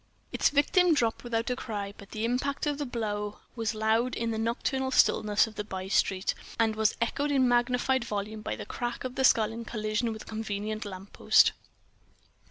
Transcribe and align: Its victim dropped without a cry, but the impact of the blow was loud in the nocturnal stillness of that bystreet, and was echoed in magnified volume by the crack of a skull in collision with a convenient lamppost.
Its 0.33 0.49
victim 0.49 0.95
dropped 0.95 1.23
without 1.23 1.51
a 1.51 1.55
cry, 1.55 1.93
but 1.95 2.09
the 2.09 2.25
impact 2.25 2.65
of 2.65 2.79
the 2.79 2.87
blow 2.87 3.37
was 3.55 3.75
loud 3.75 4.15
in 4.15 4.31
the 4.31 4.37
nocturnal 4.39 4.89
stillness 4.89 5.45
of 5.45 5.53
that 5.53 5.69
bystreet, 5.69 6.33
and 6.59 6.75
was 6.75 6.95
echoed 6.99 7.29
in 7.29 7.47
magnified 7.47 8.03
volume 8.03 8.41
by 8.41 8.55
the 8.55 8.65
crack 8.65 9.03
of 9.03 9.19
a 9.19 9.23
skull 9.23 9.51
in 9.51 9.63
collision 9.63 10.11
with 10.11 10.23
a 10.23 10.25
convenient 10.25 10.85
lamppost. 10.85 11.51